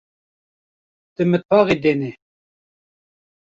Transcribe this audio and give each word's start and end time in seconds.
Di 1.15 1.23
mitbaxê 1.29 1.75
de 1.83 1.93
ne. 1.99 2.11